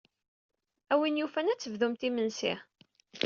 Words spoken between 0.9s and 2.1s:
A win yufan ad tebdumt